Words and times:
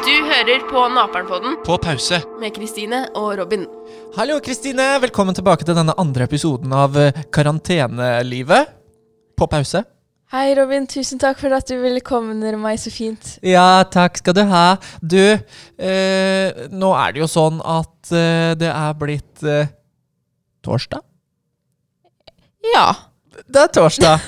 Du 0.00 0.16
hører 0.26 0.62
på 0.70 0.82
Naperen-podden 0.94 1.56
På 1.64 1.76
pause. 1.78 2.22
med 2.40 2.54
Kristine 2.56 3.04
og 3.14 3.38
Robin. 3.38 3.66
Hallo, 4.16 4.40
Kristine. 4.40 4.98
Velkommen 5.02 5.34
tilbake 5.36 5.64
til 5.64 5.76
denne 5.76 5.94
andre 6.00 6.24
episoden 6.24 6.72
av 6.72 6.96
eh, 6.98 7.12
Karantenelivet. 7.32 8.72
På 9.38 9.46
pause. 9.46 9.84
Hei, 10.30 10.52
Robin. 10.54 10.84
Tusen 10.86 11.18
takk 11.18 11.40
for 11.42 11.50
at 11.56 11.66
du 11.66 11.74
ville 11.82 11.98
komme 12.06 12.36
ned 12.38 12.54
meg 12.62 12.78
så 12.78 12.92
fint. 12.94 13.32
Ja, 13.42 13.82
takk 13.90 14.20
skal 14.20 14.36
du 14.38 14.44
ha. 14.46 14.76
Du, 15.02 15.18
eh, 15.18 16.60
nå 16.70 16.90
er 16.94 17.16
det 17.16 17.24
jo 17.24 17.26
sånn 17.30 17.58
at 17.66 18.12
eh, 18.14 18.52
det 18.60 18.70
er 18.70 18.94
blitt 19.00 19.42
eh, 19.42 19.72
torsdag? 20.62 21.02
Ja, 22.70 22.86
Det 23.50 23.58
er 23.64 23.70
torsdag. 23.74 24.22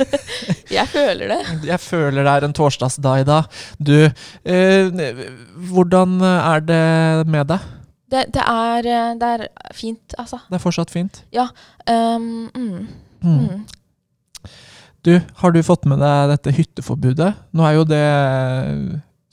jeg 0.78 0.86
føler 0.92 1.34
det. 1.34 1.40
Jeg 1.66 1.80
føler 1.80 2.22
det 2.22 2.32
er 2.36 2.46
en 2.46 2.54
torsdagsdag 2.54 3.22
i 3.24 3.28
dag. 3.32 3.60
Du, 3.82 3.96
eh, 4.46 5.04
hvordan 5.72 6.18
er 6.22 6.66
det 6.70 6.82
med 7.26 7.50
deg? 7.50 7.70
Det, 8.12 8.26
det, 8.34 8.46
er, 8.46 8.92
eh, 8.94 9.12
det 9.18 9.34
er 9.40 9.46
fint, 9.74 10.14
altså. 10.20 10.42
Det 10.46 10.60
er 10.60 10.66
fortsatt 10.70 10.94
fint? 10.94 11.24
Um, 11.90 12.50
mm, 12.54 12.82
Mm. 13.22 13.62
Du, 15.02 15.16
har 15.34 15.50
du 15.50 15.58
fått 15.66 15.86
med 15.90 15.98
deg 15.98 16.28
dette 16.30 16.52
hytteforbudet? 16.54 17.32
Nå 17.58 17.64
er 17.66 17.72
jo 17.74 17.86
det 17.90 18.02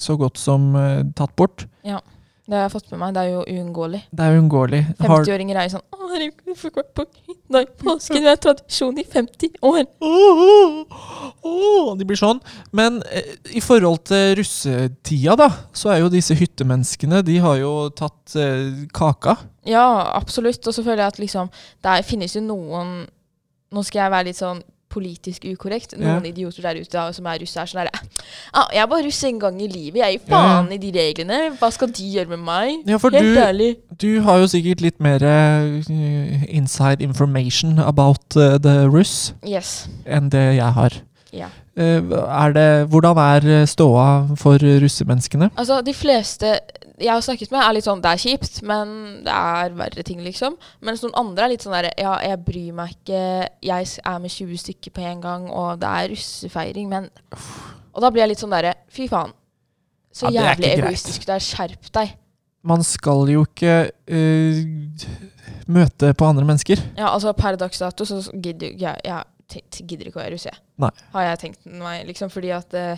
så 0.02 0.16
godt 0.18 0.40
som 0.42 0.72
eh, 0.80 1.04
tatt 1.18 1.36
bort. 1.38 1.68
Ja, 1.86 2.00
Det 2.50 2.58
har 2.58 2.64
jeg 2.66 2.72
fått 2.74 2.88
med 2.90 3.00
meg. 3.04 3.12
Det 3.14 3.22
er 3.22 3.30
jo 3.36 3.44
uunngåelig. 3.46 4.00
Det 4.10 4.26
er 4.26 4.38
uunngåelig. 4.40 4.80
50-åringer 4.98 5.60
er 5.60 5.68
jo 5.68 5.74
sånn 5.76 5.84
Å, 5.94 6.08
herregud, 6.10 6.40
hvorfor 6.48 6.74
går 6.74 6.86
jeg 6.88 6.96
på 6.98 7.06
hytta 7.28 7.62
i 7.62 7.68
påsken. 7.84 8.24
Det 8.26 8.32
er 8.32 8.40
tradisjon 8.48 8.98
i 8.98 9.06
50 9.06 9.60
år. 9.70 9.84
De 12.00 12.08
blir 12.10 12.18
sånn. 12.18 12.42
Men 12.74 12.98
eh, 13.12 13.30
i 13.54 13.62
forhold 13.62 14.02
til 14.10 14.34
russetida, 14.40 15.38
da, 15.38 15.52
så 15.70 15.94
er 15.94 16.02
jo 16.02 16.10
disse 16.14 16.34
hyttemenneskene 16.40 17.22
De 17.28 17.38
har 17.46 17.62
jo 17.62 17.76
tatt 17.94 18.34
eh, 18.42 18.88
kaka. 18.96 19.38
Ja, 19.70 19.86
absolutt. 20.18 20.66
Og 20.66 20.74
så 20.74 20.82
føler 20.82 21.06
jeg 21.06 21.14
at 21.14 21.22
liksom 21.22 21.54
Det 21.86 22.00
finnes 22.10 22.34
jo 22.34 22.42
noen 22.42 23.04
Nå 23.70 23.86
skal 23.86 24.08
jeg 24.08 24.16
være 24.18 24.32
litt 24.32 24.42
sånn 24.42 24.66
politisk 24.90 25.46
ukorrekt. 25.46 25.94
Noen 25.98 26.26
Ja. 26.26 26.32
idioter 26.32 26.62
der 26.62 26.80
ute 26.82 27.14
som 27.14 27.26
er 27.26 27.40
russ, 27.42 27.56
er 27.58 27.66
sånn 27.70 27.80
herre 27.82 27.92
ah, 28.54 28.68
'Jeg 28.74 28.90
var 28.90 29.04
russ 29.06 29.24
en 29.24 29.40
gang 29.40 29.62
i 29.62 29.68
livet. 29.68 29.96
Jeg 30.02 30.20
gir 30.20 30.28
faen 30.30 30.72
i 30.72 30.78
de 30.78 30.92
reglene. 30.92 31.58
Hva 31.60 31.72
skal 31.72 31.88
de 31.88 32.04
gjøre 32.04 32.30
med 32.30 32.40
meg?' 32.40 32.84
Ja, 32.88 32.98
for 32.98 33.10
Helt 33.12 33.36
du, 33.36 33.42
ærlig. 33.42 33.76
du 34.02 34.22
har 34.22 34.40
jo 34.40 34.48
sikkert 34.48 34.82
litt 34.82 35.00
mer 35.00 35.20
uh, 35.24 35.82
inside 36.50 37.02
information 37.02 37.80
about 37.80 38.36
uh, 38.36 38.58
the 38.58 38.88
russ 38.90 39.34
Yes. 39.46 39.88
enn 40.06 40.30
det 40.30 40.56
jeg 40.58 40.74
har. 40.74 40.94
Ja. 41.32 41.48
Uh, 41.78 42.12
er 42.12 42.52
det, 42.54 42.90
hvordan 42.90 43.18
er 43.18 43.66
ståa 43.66 44.36
for 44.36 44.58
russemenneskene? 44.58 45.50
Altså, 45.56 45.82
de 45.86 45.94
fleste 45.94 46.60
jeg 47.00 47.12
har 47.14 47.22
snakket 47.26 47.52
med, 47.52 47.62
er 47.64 47.74
litt 47.74 47.86
sånn 47.88 48.02
'Det 48.02 48.12
er 48.12 48.22
kjipt, 48.24 48.62
men 48.64 49.24
det 49.24 49.34
er 49.34 49.70
verre 49.78 50.04
ting', 50.04 50.22
liksom. 50.24 50.58
Mens 50.82 51.02
noen 51.02 51.16
andre 51.16 51.46
er 51.46 51.50
litt 51.50 51.62
sånn 51.64 51.74
derre 51.74 51.92
'Ja, 51.98 52.20
jeg 52.22 52.46
bryr 52.46 52.74
meg 52.74 52.90
ikke. 52.96 53.50
Jeg 53.62 53.88
er 54.06 54.20
med 54.20 54.32
20 54.32 54.58
stykker 54.58 54.92
på 54.92 55.02
en 55.02 55.22
gang, 55.22 55.50
og 55.50 55.80
det 55.80 55.88
er 55.88 56.10
russefeiring', 56.14 56.88
men 56.90 57.10
Og 57.94 58.02
da 58.02 58.10
blir 58.12 58.22
jeg 58.22 58.30
litt 58.30 58.40
sånn 58.40 58.52
derre 58.52 58.76
'Fy 58.90 59.08
faen'. 59.08 59.34
Så 60.14 60.32
Ja, 60.32 60.54
jævlig 60.56 60.78
egoistisk 60.80 61.26
det 61.26 61.36
er. 61.36 61.40
Skjerp 61.40 61.92
deg. 61.92 62.16
Man 62.64 62.84
skal 62.84 63.26
jo 63.28 63.46
ikke 63.46 63.90
uh, 64.12 64.64
møte 65.68 66.14
på 66.14 66.26
andre 66.28 66.46
mennesker. 66.46 66.78
Ja, 66.98 67.10
altså 67.14 67.34
per 67.34 67.56
dags 67.56 67.80
dato 67.80 68.06
så 68.06 68.20
gidder 68.42 68.74
jeg, 68.78 68.98
jeg 69.06 69.24
te- 69.48 69.86
gidder 69.86 70.10
ikke 70.10 70.20
å 70.20 70.24
være 70.24 70.34
russ, 70.34 70.46
jeg. 70.46 70.58
Nei. 70.78 70.90
Har 71.14 71.22
jeg 71.30 71.40
tenkt 71.40 71.66
meg, 71.66 72.06
liksom. 72.08 72.30
Fordi 72.30 72.52
at 72.56 72.74
uh, 72.74 72.98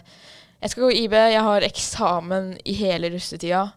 jeg 0.62 0.70
skal 0.74 0.84
gå 0.84 0.92
IB, 1.04 1.14
jeg 1.34 1.42
har 1.42 1.62
eksamen 1.62 2.58
i 2.66 2.74
hele 2.74 3.10
russetida. 3.14 3.72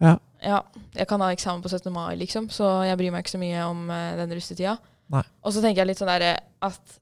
Ja. 0.00 0.16
Ja, 0.40 0.62
jeg 0.96 1.04
kan 1.08 1.20
ha 1.20 1.28
eksamen 1.34 1.60
på 1.60 1.68
17. 1.68 1.90
mai, 1.92 2.14
liksom, 2.16 2.48
så 2.52 2.80
jeg 2.88 2.96
bryr 2.96 3.12
meg 3.12 3.24
ikke 3.24 3.34
så 3.34 3.42
mye 3.42 3.64
om 3.68 3.84
uh, 3.92 4.16
den 4.16 4.32
russetida. 4.32 4.78
Nei. 5.12 5.22
Og 5.44 5.52
så 5.52 5.62
tenker 5.62 5.82
jeg 5.82 5.90
litt 5.90 6.00
sånn 6.00 6.12
derre 6.12 6.36
at 6.64 6.98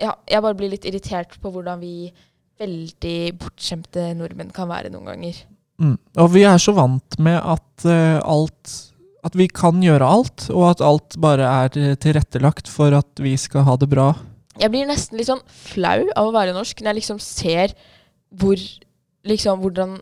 Ja, 0.00 0.16
jeg 0.26 0.42
bare 0.42 0.56
blir 0.58 0.72
litt 0.72 0.86
irritert 0.88 1.36
på 1.38 1.52
hvordan 1.54 1.78
vi 1.78 2.10
veldig 2.58 3.18
bortskjemte 3.38 4.08
nordmenn 4.18 4.50
kan 4.54 4.66
være 4.70 4.90
noen 4.90 5.12
ganger. 5.12 5.38
Mm. 5.78 5.94
Og 6.22 6.32
vi 6.34 6.42
er 6.46 6.58
så 6.62 6.74
vant 6.74 7.18
med 7.22 7.38
at 7.38 7.86
uh, 7.86 8.18
alt 8.22 8.74
At 9.26 9.34
vi 9.38 9.48
kan 9.50 9.80
gjøre 9.82 10.06
alt, 10.06 10.48
og 10.52 10.66
at 10.68 10.82
alt 10.84 11.16
bare 11.22 11.46
er 11.48 11.78
eh, 11.80 11.94
tilrettelagt 11.96 12.68
for 12.68 12.92
at 12.92 13.22
vi 13.24 13.32
skal 13.40 13.64
ha 13.64 13.78
det 13.80 13.88
bra. 13.88 14.10
Jeg 14.60 14.68
blir 14.70 14.84
nesten 14.84 15.16
litt 15.16 15.30
sånn 15.30 15.40
flau 15.48 16.02
av 16.12 16.28
å 16.28 16.34
være 16.34 16.52
norsk 16.52 16.82
når 16.82 16.90
jeg 16.90 16.98
liksom 16.98 17.22
ser 17.24 17.72
hvor 18.36 18.60
liksom 19.24 19.62
hvordan 19.62 19.96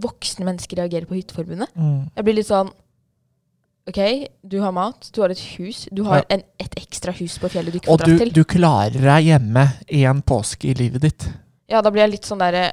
voksne 0.00 0.46
mennesker 0.48 0.80
reagerer 0.80 1.04
på 1.08 1.18
Hytteforbundet. 1.18 1.68
Mm. 1.76 2.08
Jeg 2.16 2.24
blir 2.24 2.38
litt 2.38 2.48
sånn 2.48 2.70
OK, 3.90 3.98
du 4.46 4.60
har 4.62 4.70
mat, 4.70 5.08
du 5.10 5.20
har 5.24 5.32
et 5.34 5.40
hus. 5.58 5.88
Du 5.90 6.04
har 6.06 6.22
en, 6.30 6.42
et 6.62 6.76
ekstra 6.78 7.10
hus 7.18 7.34
på 7.42 7.48
fjellet 7.50 7.74
du 7.74 7.80
ikke 7.80 7.90
får 7.90 7.98
dratt 8.04 8.20
til. 8.20 8.30
Og 8.30 8.36
du 8.36 8.44
klarer 8.46 9.08
deg 9.08 9.26
hjemme 9.32 9.64
én 9.90 10.20
påske 10.22 10.70
i 10.70 10.76
livet 10.78 11.02
ditt. 11.02 11.26
Ja, 11.72 11.80
da 11.82 11.90
blir 11.90 12.04
jeg 12.04 12.12
litt 12.14 12.28
sånn 12.28 12.40
derre 12.42 12.68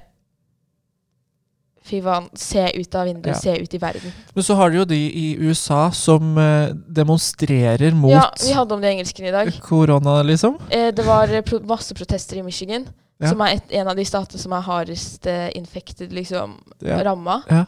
Fy 1.90 2.04
faen, 2.06 2.28
se 2.38 2.62
ut 2.76 2.96
av 3.00 3.08
vinduet, 3.08 3.32
Ja. 3.34 3.40
se 3.40 3.56
ut 3.64 3.74
i 3.74 3.80
verden. 3.82 4.12
Men 4.36 4.44
så 4.46 4.54
har 4.60 4.70
du 4.70 4.76
jo 4.78 4.86
de 4.86 4.98
i 5.10 5.24
USA 5.40 5.90
som 5.90 6.38
eh, 6.38 6.70
demonstrerer 6.86 7.96
mot 7.98 8.12
Ja, 8.12 8.28
vi 8.44 8.52
hadde 8.54 8.76
om 8.76 8.82
det 8.84 8.92
i 8.92 8.98
engelsken 9.00 9.26
i 9.26 9.32
dag. 9.34 9.50
korona, 9.64 10.22
liksom. 10.22 10.60
Eh, 10.70 10.92
det 10.92 11.06
var 11.08 11.32
masse 11.66 11.96
protester 11.96 12.38
i 12.38 12.44
Michigan, 12.44 12.86
Ja. 13.20 13.30
som 13.34 13.42
er 13.42 13.58
et, 13.58 13.72
en 13.82 13.88
av 13.92 13.96
de 14.00 14.06
statene 14.08 14.40
som 14.40 14.54
er 14.56 14.62
hardest 14.64 15.26
uh, 15.28 15.50
infected, 15.56 16.14
liksom, 16.16 16.54
Ja. 16.82 17.02
ramma. 17.04 17.42
Ja. 17.50 17.66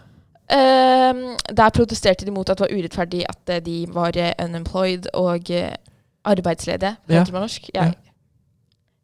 Ehm, 0.51 1.37
der 1.55 1.69
protesterte 1.71 2.25
de 2.25 2.31
mot 2.31 2.49
at 2.49 2.57
det 2.57 2.65
var 2.69 2.77
urettferdig 2.77 3.23
at 3.29 3.49
uh, 3.49 3.59
de 3.59 3.85
var 3.91 4.15
eh, 4.17 4.33
unemployed 4.43 5.07
og 5.13 5.51
arbeidsledige. 6.25 6.95
Heter 7.07 7.25
det 7.25 7.33
på 7.33 7.39
norsk? 7.43 7.69
Ja. 7.75 7.83
Ja. 7.83 7.91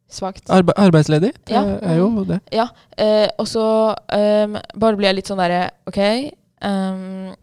Svakt. 0.09 0.50
Arbe 0.50 0.72
arbeidsledig, 0.80 1.34
det 1.47 1.53
Ja. 1.56 1.63
er 1.81 1.97
jo 1.97 2.24
det. 2.24 2.40
Ja. 2.53 2.68
og 3.38 3.47
så 3.47 3.94
um, 4.14 4.58
bare 4.79 4.96
blir 4.96 5.08
jeg 5.09 5.16
litt 5.16 5.28
sånn 5.28 5.38
derre 5.41 5.69
OK. 5.85 6.31
Um, 6.64 7.35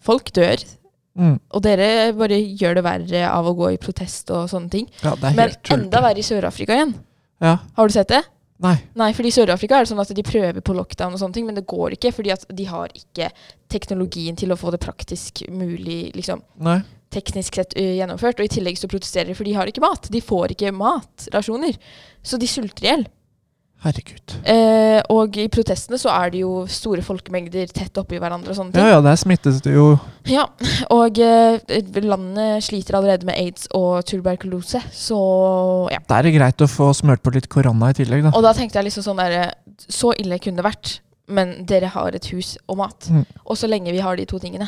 folk 0.00 0.32
dør, 0.34 0.56
Mm. 1.18 1.40
og 1.50 1.62
dere 1.62 2.12
bare 2.14 2.36
gjør 2.38 2.74
det 2.78 2.84
verre 2.84 3.22
av 3.28 3.46
å 3.46 3.54
gå 3.58 3.72
i 3.74 3.76
protest 3.76 4.30
og 4.30 4.48
sånne 4.48 4.70
ting. 4.70 4.86
Ja, 5.02 5.16
Men 5.34 5.50
enda 5.74 6.00
verre 6.00 6.18
i 6.18 6.22
Sør-Afrika 6.22 6.76
igjen. 6.76 6.94
Ja. 7.44 7.58
Har 7.76 7.88
du 7.88 7.94
sett 7.94 8.10
det? 8.10 8.22
Nei. 8.58 8.74
Nei, 8.98 9.12
fordi 9.14 9.30
i 9.30 9.34
Sør-Afrika 9.36 9.78
er 9.78 9.86
det 9.86 9.92
sånn 9.92 10.02
at 10.02 10.10
de 10.10 10.24
prøver 10.26 10.62
på 10.66 10.74
lockdown 10.74 11.14
og 11.14 11.20
sånne 11.20 11.36
ting, 11.36 11.46
men 11.46 11.54
det 11.54 11.66
går 11.70 11.94
ikke, 11.94 12.10
fordi 12.16 12.32
at 12.34 12.46
de 12.58 12.64
har 12.66 12.90
ikke 12.90 13.28
teknologien 13.70 14.38
til 14.38 14.50
å 14.50 14.58
få 14.58 14.72
det 14.74 14.80
praktisk 14.82 15.44
mulig, 15.46 16.10
liksom, 16.18 16.42
Nei. 16.66 16.80
teknisk 17.14 17.60
sett 17.60 17.76
gjennomført. 17.78 18.42
Og 18.42 18.48
i 18.48 18.54
tillegg 18.58 18.80
så 18.80 18.90
protesterer 18.90 19.30
de, 19.30 19.36
for 19.38 19.46
de 19.46 19.54
har 19.54 19.70
ikke 19.70 19.84
mat. 19.84 20.10
De 20.10 20.22
får 20.24 20.56
ikke 20.56 20.74
matrasjoner. 20.74 21.78
Så 22.26 22.40
de 22.42 22.50
sulter 22.50 22.88
i 22.88 22.90
hjel. 22.90 23.06
Herregud. 23.78 24.32
Eh, 24.42 24.98
og 25.14 25.36
i 25.38 25.44
protestene 25.54 26.00
så 26.02 26.10
er 26.10 26.32
det 26.34 26.40
jo 26.40 26.64
store 26.66 27.02
folkemengder 27.06 27.70
tett 27.70 27.98
oppi 28.00 28.18
hverandre 28.18 28.50
og 28.50 28.56
sånne 28.58 28.74
ting. 28.74 28.82
Ja 28.82 28.96
ja, 28.96 29.02
der 29.04 29.18
smittes 29.20 29.60
det 29.62 29.76
jo 29.76 29.92
Ja, 30.26 30.48
og 30.96 31.20
eh, 31.22 31.60
landet 32.02 32.66
sliter 32.66 32.98
allerede 32.98 33.28
med 33.28 33.38
aids 33.38 33.68
og 33.78 34.02
tuberkulose, 34.08 34.82
så 34.90 35.20
ja. 35.94 36.02
Da 36.10 36.18
er 36.18 36.26
det 36.26 36.34
greit 36.34 36.64
å 36.64 36.70
få 36.70 36.90
smørt 36.96 37.22
på 37.22 37.36
litt 37.36 37.46
korona 37.52 37.92
i 37.92 37.98
tillegg, 38.00 38.26
da. 38.26 38.32
Og 38.34 38.42
da 38.42 38.50
tenkte 38.56 38.80
jeg 38.80 38.88
liksom 38.88 39.06
sånn 39.06 39.22
der 39.22 39.54
Så 39.86 40.10
ille 40.18 40.40
kunne 40.42 40.58
det 40.58 40.66
vært, 40.66 40.98
men 41.30 41.54
dere 41.68 41.92
har 41.94 42.18
et 42.18 42.26
hus 42.32 42.56
og 42.66 42.80
mat. 42.80 43.06
Mm. 43.14 43.22
Og 43.46 43.60
så 43.60 43.70
lenge 43.70 43.94
vi 43.94 44.02
har 44.02 44.18
de 44.18 44.26
to 44.26 44.40
tingene, 44.42 44.66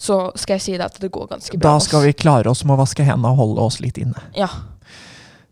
så 0.00 0.30
skal 0.36 0.56
jeg 0.56 0.64
si 0.64 0.78
deg 0.78 0.86
at 0.86 0.96
det 1.02 1.12
går 1.12 1.28
ganske 1.34 1.60
bra. 1.60 1.76
Da 1.76 1.84
skal 1.84 2.06
vi 2.06 2.16
klare 2.16 2.48
oss 2.48 2.64
med 2.64 2.78
å 2.78 2.80
vaske 2.80 3.04
hendene 3.04 3.34
og 3.34 3.42
holde 3.42 3.68
oss 3.68 3.82
litt 3.84 4.00
inne. 4.00 4.24
Ja. 4.36 4.48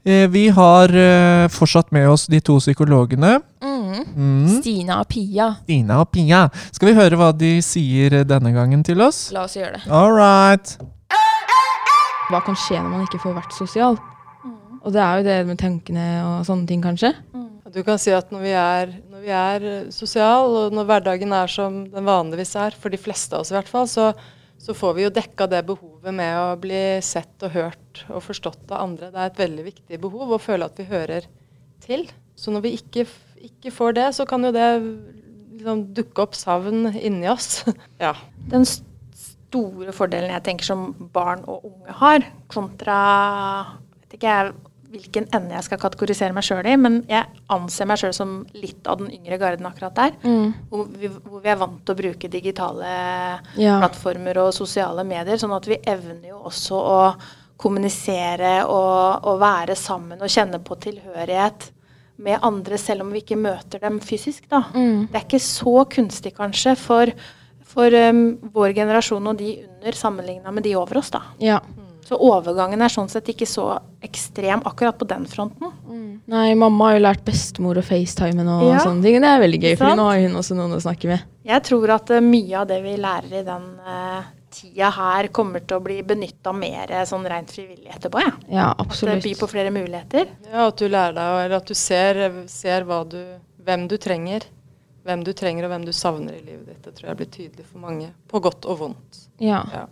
Eh, 0.04 0.28
Vi 0.28 0.48
har 0.48 0.92
eh, 0.94 1.48
fortsatt 1.48 1.90
med 1.90 2.08
oss 2.10 2.26
de 2.26 2.40
to 2.44 2.58
psykologene. 2.60 3.38
Mm. 3.64 4.02
Mm. 4.16 4.48
Stina 4.60 4.98
og 5.00 5.08
Pia. 5.08 5.46
Stina 5.62 6.00
og 6.02 6.10
Pia. 6.12 6.42
Skal 6.76 6.90
vi 6.90 6.96
høre 6.98 7.16
hva 7.16 7.30
de 7.32 7.54
sier 7.64 8.18
eh, 8.20 8.26
denne 8.28 8.52
gangen 8.52 8.82
til 8.84 9.00
oss? 9.00 9.30
La 9.32 9.46
oss 9.48 9.56
gjøre 9.56 9.78
det. 9.78 9.86
All 9.88 10.12
right. 10.12 10.74
Hva 12.28 12.42
kan 12.44 12.56
skje 12.58 12.82
når 12.82 12.90
man 12.92 13.06
ikke 13.06 13.22
får 13.22 13.38
vært 13.38 13.56
sosial? 13.56 13.96
Og 14.84 14.92
det 14.92 15.00
er 15.00 15.20
jo 15.20 15.24
det 15.24 15.38
med 15.48 15.60
tankene 15.60 16.06
og 16.26 16.44
sånne 16.44 16.68
ting, 16.68 16.82
kanskje. 16.84 17.14
Du 17.72 17.80
kan 17.82 17.96
si 17.98 18.12
at 18.14 18.28
når 18.30 18.42
vi 18.44 18.52
er, 18.54 18.92
når 19.10 19.22
vi 19.24 19.32
er 19.34 19.64
sosial, 19.90 20.52
og 20.60 20.76
når 20.76 20.84
hverdagen 20.90 21.32
er 21.34 21.48
som 21.50 21.80
den 21.90 22.04
vanligvis 22.06 22.52
er, 22.60 22.76
for 22.76 22.92
de 22.92 23.00
fleste 23.00 23.34
av 23.34 23.42
oss 23.42 23.50
i 23.50 23.56
hvert 23.56 23.70
fall, 23.72 23.88
så, 23.90 24.10
så 24.60 24.76
får 24.76 24.92
vi 24.98 25.06
jo 25.06 25.14
dekka 25.16 25.48
det 25.50 25.64
behovet 25.66 26.12
med 26.14 26.36
å 26.38 26.52
bli 26.60 26.82
sett 27.02 27.48
og 27.48 27.56
hørt 27.56 27.80
og 28.10 28.22
forstått 28.26 28.70
av 28.72 28.82
andre. 28.88 29.10
Det 29.12 29.20
er 29.22 29.30
et 29.32 29.42
veldig 29.44 29.66
viktig 29.70 30.00
behov 30.02 30.34
å 30.36 30.40
føle 30.42 30.68
at 30.68 30.78
vi 30.80 30.86
hører 30.90 31.28
til. 31.84 32.06
Så 32.38 32.54
når 32.54 32.64
vi 32.66 32.74
ikke, 32.78 33.06
ikke 33.44 33.72
får 33.74 33.96
det, 34.00 34.08
så 34.16 34.26
kan 34.28 34.44
jo 34.46 34.52
det 34.54 34.68
liksom 35.54 35.86
dukke 35.96 36.26
opp 36.26 36.34
savn 36.38 36.90
inni 36.98 37.28
oss. 37.30 37.62
ja. 38.04 38.14
Den 38.50 38.66
store 38.68 39.94
fordelen 39.94 40.32
jeg 40.34 40.46
tenker 40.50 40.66
som 40.66 40.88
barn 41.14 41.44
og 41.46 41.66
unge 41.70 41.98
har, 42.02 42.26
kontra 42.52 43.00
vet 44.02 44.16
ikke 44.18 44.32
jeg 44.32 44.54
hvilken 44.94 45.24
ende 45.34 45.56
jeg 45.56 45.66
skal 45.66 45.80
kategorisere 45.82 46.34
meg 46.36 46.44
sjøl 46.46 46.66
i, 46.70 46.76
men 46.78 47.00
jeg 47.10 47.26
anser 47.50 47.88
meg 47.90 47.98
sjøl 47.98 48.12
som 48.14 48.34
litt 48.54 48.86
av 48.86 49.00
den 49.00 49.10
yngre 49.16 49.40
garden 49.42 49.66
akkurat 49.66 49.96
der. 49.98 50.12
Mm. 50.22 50.52
Hvor 50.70 50.84
vi, 51.00 51.10
hvor 51.10 51.42
vi 51.42 51.50
er 51.50 51.58
vant 51.58 51.80
til 51.82 51.96
å 51.96 51.98
bruke 51.98 52.30
digitale 52.30 52.92
Ja. 53.58 53.80
plattformer 53.82 54.38
og 54.44 54.52
sosiale 54.54 55.02
medier. 55.08 55.40
Sånn 55.40 55.56
at 55.56 55.66
vi 55.66 55.80
evner 55.82 56.28
jo 56.30 56.38
også 56.46 56.78
å 56.78 57.00
kommunisere 57.60 58.64
og, 58.66 59.24
og 59.28 59.38
være 59.42 59.76
sammen 59.78 60.20
og 60.22 60.30
kjenne 60.32 60.58
på 60.64 60.76
tilhørighet 60.82 61.70
med 62.24 62.38
andre, 62.46 62.78
selv 62.78 63.02
om 63.02 63.10
vi 63.14 63.22
ikke 63.24 63.38
møter 63.40 63.80
dem 63.82 63.98
fysisk. 64.02 64.44
Da. 64.50 64.64
Mm. 64.74 65.06
Det 65.10 65.18
er 65.18 65.24
ikke 65.26 65.42
så 65.42 65.84
kunstig 65.90 66.34
kanskje 66.36 66.76
for, 66.78 67.10
for 67.74 67.96
um, 68.10 68.26
vår 68.54 68.74
generasjon 68.76 69.32
og 69.32 69.40
de 69.40 69.56
under 69.66 69.98
sammenligna 69.98 70.52
med 70.54 70.66
de 70.66 70.76
over 70.78 71.00
oss. 71.02 71.10
da. 71.14 71.24
Ja. 71.42 71.58
Så 72.04 72.18
overgangen 72.20 72.82
er 72.84 72.92
sånn 72.92 73.08
sett 73.08 73.30
ikke 73.32 73.48
så 73.48 73.78
ekstrem 74.04 74.60
akkurat 74.68 74.98
på 75.00 75.06
den 75.08 75.24
fronten. 75.26 75.72
Nei, 76.30 76.54
mamma 76.56 76.90
har 76.90 76.98
jo 76.98 77.02
lært 77.04 77.24
bestemor 77.26 77.80
å 77.80 77.84
facetime 77.84 78.44
og 78.44 78.68
Ja. 78.68 78.78
sånne 78.84 79.02
ting. 79.02 79.18
Det 79.20 79.28
er 79.28 79.40
veldig 79.40 79.60
gøy, 79.62 79.74
for 79.80 79.96
nå 79.96 80.06
har 80.08 80.20
hun 80.20 80.36
også 80.40 80.56
noen 80.56 80.76
å 80.76 80.80
snakke 80.84 81.08
med. 81.10 81.24
Jeg 81.44 81.64
tror 81.64 81.90
at 81.96 82.10
uh, 82.12 82.20
mye 82.24 82.60
av 82.60 82.68
det 82.68 82.78
vi 82.84 82.94
lærer 83.00 83.40
i 83.40 83.42
den 83.44 83.66
eh, 83.80 84.22
tida 84.54 84.90
her, 84.94 85.28
kommer 85.34 85.64
til 85.64 85.78
å 85.78 85.84
bli 85.84 85.98
benytta 86.06 86.54
mer 86.56 86.92
sånn 87.08 87.26
rent 87.30 87.52
frivillig 87.52 87.92
etterpå. 87.94 88.22
Ja. 88.22 88.32
Ja, 88.48 88.66
absolutt. 88.72 89.18
At 89.18 89.22
det 89.22 89.30
byr 89.32 89.40
på 89.42 89.50
flere 89.50 89.72
muligheter. 89.74 90.30
Ja, 90.48 90.68
at 90.68 90.80
du 90.80 90.86
lærer 90.88 91.16
deg, 91.16 91.38
eller 91.44 91.56
at 91.58 91.70
du 91.70 91.76
ser, 91.78 92.20
ser 92.50 92.86
hva 92.88 93.02
du, 93.08 93.20
hvem 93.66 93.88
du 93.90 93.98
trenger. 94.00 94.46
Hvem 95.04 95.24
du 95.26 95.34
trenger 95.36 95.66
og 95.66 95.74
hvem 95.74 95.84
du 95.84 95.92
savner 95.92 96.38
i 96.38 96.44
livet 96.46 96.70
ditt. 96.70 96.82
Det 96.86 96.94
tror 96.96 97.10
jeg 97.10 97.20
blir 97.20 97.32
tydelig 97.32 97.66
for 97.66 97.82
mange, 97.82 98.08
på 98.30 98.40
godt 98.44 98.64
og 98.70 98.80
vondt. 98.80 99.24
Ja. 99.42 99.60
Ja. 99.74 99.84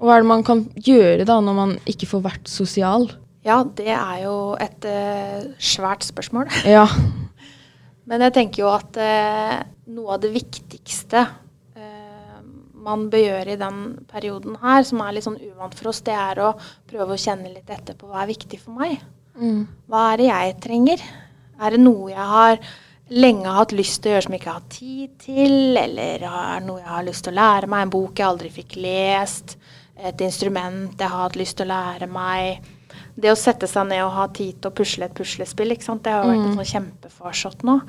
Og 0.00 0.08
hva 0.08 0.16
er 0.16 0.24
det 0.24 0.30
man 0.30 0.44
kan 0.44 0.64
gjøre 0.80 1.26
da 1.28 1.38
når 1.44 1.56
man 1.56 1.74
ikke 1.88 2.08
får 2.10 2.24
vært 2.24 2.50
sosial? 2.50 3.08
Ja, 3.44 3.62
det 3.64 3.88
er 3.92 4.16
jo 4.26 4.34
et 4.60 4.84
uh, 4.84 5.48
svært 5.56 6.04
spørsmål. 6.04 6.50
Ja. 6.68 6.84
Men 8.08 8.24
jeg 8.26 8.34
tenker 8.36 8.64
jo 8.64 8.70
at 8.72 8.96
uh, 9.00 9.60
noe 9.92 10.16
av 10.16 10.22
det 10.24 10.32
viktigste 10.34 11.24
man 12.90 13.06
bør 13.12 13.24
gjøre 13.24 13.54
i 13.54 13.60
den 13.60 13.80
perioden 14.10 14.58
her, 14.62 14.84
som 14.86 15.00
er 15.04 15.16
litt 15.16 15.26
sånn 15.26 15.40
uvant 15.40 15.74
for 15.78 15.92
oss, 15.92 16.02
det 16.06 16.16
er 16.16 16.42
å 16.44 16.52
prøve 16.90 17.16
å 17.16 17.20
kjenne 17.20 17.52
litt 17.54 17.70
etter 17.70 17.96
på 17.98 18.10
hva 18.10 18.24
er 18.24 18.30
viktig 18.34 18.60
for 18.60 18.76
meg. 18.82 19.00
Mm. 19.40 19.64
Hva 19.88 20.06
er 20.12 20.20
det 20.20 20.30
jeg 20.30 20.56
trenger? 20.66 21.04
Er 21.60 21.74
det 21.74 21.82
noe 21.82 22.10
jeg 22.12 22.30
har 22.34 22.60
lenge 23.10 23.52
hatt 23.52 23.74
lyst 23.74 24.02
til 24.02 24.10
å 24.10 24.14
gjøre 24.14 24.26
som 24.26 24.34
jeg 24.34 24.42
ikke 24.42 24.50
har 24.52 24.60
hatt 24.60 24.74
tid 24.76 25.14
til? 25.20 25.56
Eller 25.80 26.24
er 26.24 26.60
det 26.60 26.66
noe 26.68 26.82
jeg 26.82 26.92
har 26.92 27.06
lyst 27.06 27.26
til 27.26 27.34
å 27.34 27.40
lære 27.40 27.70
meg? 27.70 27.86
En 27.86 27.94
bok 27.94 28.20
jeg 28.20 28.28
aldri 28.28 28.52
fikk 28.54 28.76
lest? 28.80 29.56
Et 30.00 30.24
instrument 30.24 30.94
jeg 30.94 31.12
har 31.12 31.26
hatt 31.26 31.38
lyst 31.40 31.58
til 31.58 31.68
å 31.68 31.72
lære 31.74 32.10
meg? 32.10 32.70
Det 33.20 33.32
å 33.32 33.38
sette 33.38 33.68
seg 33.70 33.88
ned 33.90 34.02
og 34.04 34.14
ha 34.16 34.26
tid 34.34 34.60
til 34.60 34.70
å 34.70 34.74
pusle 34.74 35.06
et 35.06 35.16
puslespill, 35.16 35.74
ikke 35.74 35.86
sant? 35.86 36.02
det 36.06 36.14
har 36.14 36.28
vært 36.28 36.46
en 36.46 36.56
sånn 36.58 36.70
kjempefarsott 36.70 37.64
nå. 37.66 37.80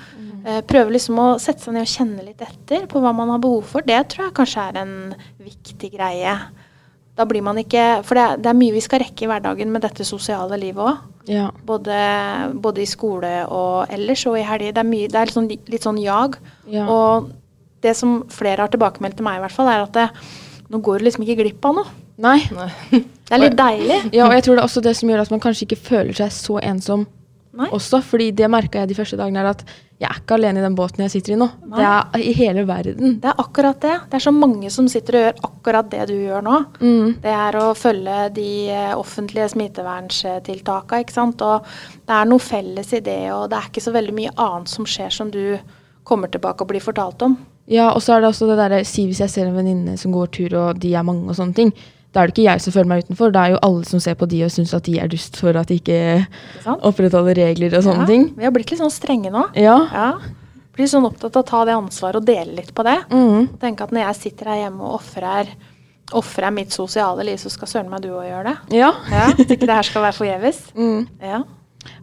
Eh, 0.46 0.60
prøve 0.68 0.96
liksom 0.96 1.22
å 1.22 1.28
sette 1.42 1.64
seg 1.64 1.78
ned 1.78 1.88
og 1.88 1.94
kjenne 1.94 2.26
litt 2.26 2.42
etter 2.46 2.88
på 2.92 3.04
hva 3.04 3.14
man 3.16 3.32
har 3.34 3.42
behov 3.44 3.64
for. 3.72 3.86
Det 3.88 4.00
tror 4.12 4.28
jeg 4.28 4.38
kanskje 4.42 4.68
er 4.72 4.82
en 4.82 4.98
viktig 5.42 5.92
greie. 5.94 6.36
Da 7.18 7.26
blir 7.28 7.44
man 7.44 7.60
ikke 7.60 7.84
For 8.08 8.18
det 8.18 8.24
er, 8.24 8.38
det 8.40 8.50
er 8.52 8.58
mye 8.58 8.76
vi 8.76 8.84
skal 8.84 9.02
rekke 9.04 9.26
i 9.26 9.30
hverdagen 9.30 9.72
med 9.74 9.84
dette 9.84 10.08
sosiale 10.08 10.58
livet 10.60 10.84
òg. 10.94 11.08
Ja. 11.30 11.50
Både, 11.68 11.96
både 12.64 12.82
i 12.82 12.90
skole 12.90 13.30
og 13.52 13.92
ellers 13.94 14.24
og 14.30 14.40
i 14.40 14.46
helger. 14.48 14.74
Det 14.74 14.82
er, 14.82 14.90
mye, 14.90 15.10
det 15.12 15.20
er 15.20 15.30
litt, 15.30 15.38
sånn, 15.38 15.50
litt 15.76 15.86
sånn 15.86 16.02
jag. 16.02 16.40
Ja. 16.72 16.88
Og 16.90 17.30
det 17.86 17.94
som 17.98 18.22
flere 18.32 18.64
har 18.66 18.72
tilbakemeldt 18.74 19.20
til 19.20 19.28
meg, 19.28 19.40
i 19.40 19.44
hvert 19.46 19.56
fall, 19.56 19.70
er 19.70 19.86
at 19.86 19.98
det, 19.98 20.08
nå 20.72 20.82
går 20.84 21.02
du 21.02 21.08
liksom 21.10 21.26
ikke 21.26 21.40
glipp 21.44 21.68
av 21.70 21.82
noe. 21.82 21.98
Nei. 22.22 22.40
Nei. 22.54 22.72
Det 23.32 23.38
er 23.38 23.46
litt 23.46 23.58
deilig. 23.60 24.02
Ja, 24.18 24.28
og 24.28 24.36
jeg 24.36 24.44
tror 24.44 24.58
det 24.58 24.62
er 24.62 24.68
også 24.68 24.84
det 24.84 24.94
som 25.00 25.12
gjør 25.12 25.24
at 25.24 25.32
man 25.32 25.42
kanskje 25.44 25.70
ikke 25.70 25.80
føler 25.80 26.18
seg 26.18 26.34
så 26.36 26.58
ensom 26.60 27.06
Nei. 27.56 27.70
også. 27.72 28.02
Fordi 28.04 28.32
det 28.36 28.50
merka 28.52 28.84
jeg 28.84 28.92
de 28.92 28.98
første 28.98 29.20
dagene, 29.20 29.40
er 29.40 29.54
at 29.54 29.64
jeg 30.02 30.10
er 30.10 30.18
ikke 30.18 30.36
alene 30.36 30.60
i 30.60 30.64
den 30.66 30.76
båten 30.76 31.04
jeg 31.06 31.14
sitter 31.14 31.36
i 31.36 31.40
nå. 31.40 31.48
Nei. 31.72 31.78
Det 31.78 31.88
er 31.88 32.24
i 32.26 32.34
hele 32.36 32.66
verden. 32.68 33.16
Det 33.22 33.30
er 33.32 33.44
akkurat 33.44 33.80
det. 33.86 33.94
Det 34.10 34.18
er 34.18 34.26
så 34.26 34.34
mange 34.36 34.72
som 34.74 34.90
sitter 34.92 35.18
og 35.18 35.24
gjør 35.24 35.44
akkurat 35.48 35.92
det 35.94 36.08
du 36.10 36.16
gjør 36.18 36.48
nå. 36.48 36.58
Mm. 36.82 37.12
Det 37.24 37.36
er 37.38 37.60
å 37.62 37.68
følge 37.78 38.18
de 38.36 38.50
eh, 38.74 38.96
offentlige 38.98 39.52
smitteverntiltakene, 39.54 41.06
ikke 41.06 41.16
sant. 41.16 41.46
Og 41.46 41.70
det 42.02 42.18
er 42.18 42.28
noe 42.34 42.44
felles 42.44 42.92
i 42.98 43.04
det, 43.06 43.22
og 43.36 43.48
det 43.54 43.62
er 43.62 43.70
ikke 43.72 43.86
så 43.86 43.96
veldig 43.96 44.18
mye 44.18 44.36
annet 44.36 44.74
som 44.74 44.90
skjer 44.90 45.16
som 45.22 45.32
du 45.32 45.46
kommer 46.08 46.34
tilbake 46.34 46.66
og 46.66 46.74
blir 46.74 46.84
fortalt 46.84 47.24
om. 47.24 47.38
Ja, 47.72 47.92
og 47.94 48.02
så 48.04 48.16
er 48.16 48.24
det 48.24 48.32
også 48.32 48.50
det 48.50 48.58
derre 48.60 48.82
Si 48.88 49.06
hvis 49.08 49.22
jeg 49.22 49.32
ser 49.32 49.48
en 49.48 49.56
venninne 49.56 49.94
som 50.02 50.12
går 50.16 50.32
tur, 50.34 50.56
og 50.60 50.82
de 50.82 50.96
er 50.98 51.06
mange 51.08 51.30
og 51.30 51.38
sånne 51.38 51.56
ting. 51.56 51.76
Da 52.12 52.22
er 52.22 52.28
det 52.28 52.34
ikke 52.36 52.44
jeg 52.50 52.62
som 52.62 52.74
føler 52.76 52.90
meg 52.92 53.04
utenfor, 53.06 53.32
det 53.32 53.40
er 53.42 53.54
jo 53.54 53.60
alle 53.64 53.86
som 53.88 54.00
ser 54.04 54.16
på 54.20 54.28
de 54.28 54.42
og 54.44 54.52
syns 54.52 54.74
at 54.76 54.84
de 54.84 54.98
er 55.00 55.08
dust 55.08 55.38
for 55.40 55.56
at 55.56 55.70
de 55.72 55.78
ikke 55.80 56.00
opprettholder 56.68 57.38
regler 57.40 57.78
og 57.78 57.86
sånne 57.86 58.04
Ja, 58.04 58.10
ting. 58.10 58.26
Vi 58.36 58.44
har 58.48 58.52
blitt 58.56 58.72
litt 58.74 58.82
sånn 58.82 58.92
strenge 58.92 59.32
nå. 59.32 59.46
Ja. 59.56 59.78
Ja. 59.94 60.10
Blir 60.76 60.88
sånn 60.92 61.08
opptatt 61.08 61.36
av 61.40 61.44
å 61.44 61.48
ta 61.48 61.62
det 61.68 61.76
ansvaret 61.76 62.20
og 62.20 62.28
dele 62.28 62.58
litt 62.60 62.74
på 62.76 62.84
det. 62.88 62.98
Mm. 63.12 63.48
Tenke 63.62 63.84
at 63.88 63.92
når 63.96 64.06
jeg 64.10 64.20
sitter 64.22 64.52
her 64.52 64.62
hjemme 64.66 64.84
og 64.88 65.00
ofrer 65.00 65.52
ofrer 66.12 66.52
mitt 66.52 66.74
sosiale 66.76 67.24
liv, 67.24 67.38
så 67.40 67.48
skal 67.54 67.70
søren 67.72 67.90
meg 67.92 68.02
du 68.04 68.10
òg 68.12 68.26
gjøre 68.28 68.50
det. 68.52 68.78
ja. 68.82 68.90
Ja, 69.12 69.30
At 69.32 69.48
ikke 69.48 69.64
det 69.70 69.78
her 69.78 69.88
skal 69.88 70.04
være 70.10 70.18
forgjeves. 70.20 70.62
Mm. 70.76 71.08
Ja. 71.24 71.44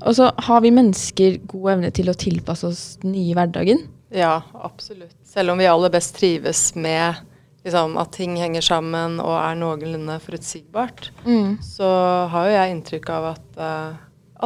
Og 0.02 0.14
så 0.16 0.30
har 0.48 0.60
vi 0.64 0.70
mennesker 0.74 1.36
god 1.46 1.72
evne 1.74 1.90
til 1.94 2.08
å 2.10 2.14
tilpasse 2.16 2.66
oss 2.66 2.80
den 3.02 3.12
nye 3.12 3.34
hverdagen. 3.36 3.84
Ja, 4.10 4.40
absolutt. 4.64 5.12
Selv 5.28 5.52
om 5.52 5.60
vi 5.60 5.68
aller 5.68 5.92
best 5.92 6.16
trives 6.16 6.70
med 6.74 7.20
liksom, 7.68 7.96
at 8.00 8.12
ting 8.16 8.34
henger 8.40 8.64
sammen 8.64 9.18
og 9.22 9.34
er 9.38 9.58
noenlunde 9.60 10.18
forutsigbart, 10.24 11.10
Mm. 11.24 11.58
så 11.62 11.88
har 12.32 12.48
jo 12.48 12.56
jeg 12.56 12.74
inntrykk 12.76 13.10
av 13.14 13.28
at, 13.34 13.44
uh, 13.60 13.92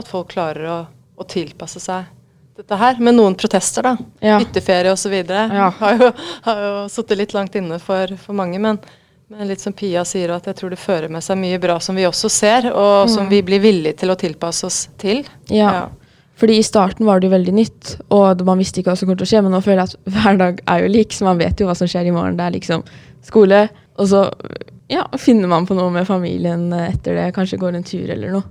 at 0.03 0.09
folk 0.11 0.35
klarer 0.35 0.69
å, 0.69 0.81
å 1.17 1.27
tilpasse 1.29 1.81
seg 1.83 2.11
dette 2.59 2.77
her. 2.77 2.99
Med 3.01 3.17
noen 3.17 3.35
protester, 3.39 3.83
da. 3.87 3.95
Ja. 4.21 4.37
Hytteferie 4.43 4.93
osv. 4.93 5.15
Ja. 5.25 5.71
Har 5.81 5.97
jo, 5.97 6.11
har 6.45 6.59
jo 6.67 6.73
sittet 6.93 7.17
litt 7.23 7.33
langt 7.33 7.55
inne 7.57 7.79
for, 7.81 8.13
for 8.21 8.37
mange. 8.37 8.59
Men, 8.61 8.77
men 9.33 9.49
litt 9.49 9.63
som 9.65 9.73
Pia 9.73 10.03
sier, 10.05 10.35
at 10.37 10.45
jeg 10.51 10.59
tror 10.59 10.75
det 10.75 10.79
fører 10.83 11.09
med 11.09 11.25
seg 11.25 11.41
mye 11.41 11.57
bra 11.63 11.79
som 11.81 11.97
vi 11.97 12.05
også 12.05 12.29
ser, 12.31 12.69
og 12.77 13.09
som 13.09 13.31
vi 13.33 13.41
blir 13.47 13.63
villige 13.65 13.97
til 14.03 14.13
å 14.13 14.19
tilpasse 14.21 14.69
oss 14.69 14.83
til. 15.01 15.25
Ja. 15.49 15.89
Fordi 16.43 16.59
i 16.61 16.65
starten 16.67 17.07
var 17.09 17.21
det 17.23 17.29
jo 17.31 17.35
veldig 17.37 17.55
nytt, 17.57 17.95
og 18.13 18.41
man 18.45 18.59
visste 18.61 18.81
ikke 18.83 18.91
hva 18.93 18.99
som 19.01 19.09
kom 19.09 19.17
til 19.17 19.25
å 19.29 19.31
skje. 19.33 19.43
Men 19.47 19.57
nå 19.57 19.63
føler 19.65 19.81
jeg 19.81 19.89
at 19.95 20.13
hver 20.19 20.39
dag 20.45 20.61
er 20.77 20.85
jo 20.85 20.93
lik, 20.93 21.17
så 21.17 21.25
man 21.31 21.41
vet 21.41 21.61
jo 21.65 21.69
hva 21.71 21.77
som 21.79 21.89
skjer 21.89 22.09
i 22.11 22.15
morgen. 22.15 22.37
Det 22.37 22.47
er 22.51 22.57
liksom 22.59 22.85
skole, 23.23 23.69
og 23.99 24.09
så 24.11 24.25
ja, 24.93 25.07
finner 25.19 25.49
man 25.49 25.67
på 25.67 25.75
noe 25.79 25.91
med 25.95 26.07
familien 26.09 26.67
etter 26.73 27.15
det. 27.17 27.29
Kanskje 27.37 27.59
går 27.61 27.75
en 27.79 27.85
tur 27.87 28.11
eller 28.11 28.31
noe. 28.39 28.43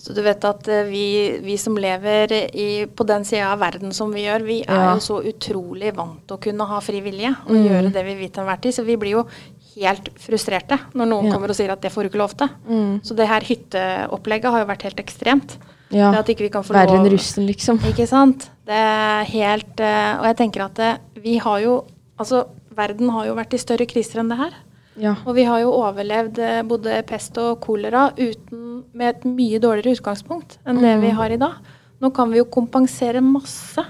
Så 0.00 0.14
du 0.16 0.22
vet 0.24 0.40
at 0.48 0.68
eh, 0.72 0.84
vi, 0.88 1.38
vi 1.44 1.56
som 1.60 1.74
lever 1.76 2.32
i, 2.56 2.86
på 2.86 3.04
den 3.04 3.24
sida 3.28 3.50
av 3.52 3.58
verden 3.60 3.92
som 3.92 4.08
vi 4.14 4.22
gjør, 4.24 4.44
vi 4.46 4.60
er 4.62 4.78
Ja. 4.78 4.94
jo 4.94 5.00
så 5.04 5.18
utrolig 5.28 5.90
vant 5.94 6.22
til 6.26 6.38
å 6.38 6.40
kunne 6.40 6.66
ha 6.70 6.78
fri 6.80 7.02
vilje 7.04 7.34
og 7.44 7.50
Mm. 7.52 7.66
gjøre 7.68 7.92
det 7.92 8.04
vi 8.06 8.14
vil 8.14 8.30
til 8.30 8.42
enhver 8.44 8.60
tid. 8.62 8.72
Så 8.78 8.84
vi 8.86 8.96
blir 8.96 9.10
jo 9.18 9.26
helt 9.76 10.08
frustrerte 10.18 10.78
når 10.94 11.06
noen 11.06 11.26
Ja. 11.28 11.32
kommer 11.34 11.50
og 11.50 11.56
sier 11.56 11.70
at 11.70 11.82
det 11.82 11.92
får 11.92 12.02
du 12.04 12.08
ikke 12.08 12.22
lov 12.22 12.32
til. 12.36 12.48
Mm. 12.68 13.00
Så 13.04 13.14
det 13.14 13.28
her 13.28 13.40
hytteopplegget 13.44 14.50
har 14.50 14.60
jo 14.64 14.70
vært 14.72 14.82
helt 14.88 14.96
ekstremt. 15.04 15.58
Ja. 15.90 16.10
Det 16.12 16.18
at 16.20 16.26
ikke 16.32 16.46
vi 16.46 16.52
kan 16.54 16.62
få 16.62 16.72
Verre 16.72 16.96
enn 16.96 17.10
russen, 17.10 17.46
liksom. 17.46 17.78
Ikke 17.90 18.06
sant? 18.08 18.48
Det 18.64 18.72
er 18.78 19.24
helt 19.24 19.80
eh, 19.80 20.16
Og 20.20 20.24
jeg 20.30 20.36
tenker 20.38 20.64
at 20.64 20.74
det, 20.74 20.98
vi 21.22 21.36
har 21.38 21.60
jo 21.60 21.84
Altså, 22.20 22.44
verden 22.76 23.10
har 23.10 23.28
jo 23.28 23.36
vært 23.38 23.54
i 23.56 23.62
større 23.62 23.86
kriser 23.90 24.22
enn 24.22 24.30
det 24.32 24.38
her. 24.40 24.58
Ja. 25.00 25.14
Og 25.24 25.36
vi 25.36 25.44
har 25.48 25.60
jo 25.62 25.72
overlevd 25.78 26.40
eh, 26.42 26.62
både 26.66 26.98
pest 27.08 27.38
og 27.40 27.60
kolera 27.64 28.10
uten, 28.18 28.84
med 28.92 29.14
et 29.14 29.24
mye 29.28 29.60
dårligere 29.62 29.96
utgangspunkt 29.98 30.58
enn 30.66 30.80
det 30.82 30.96
Mm. 30.96 31.00
vi 31.04 31.10
har 31.10 31.30
i 31.30 31.40
dag. 31.40 31.56
Nå 32.00 32.10
kan 32.16 32.30
vi 32.30 32.38
jo 32.38 32.44
kompensere 32.48 33.20
masse 33.20 33.84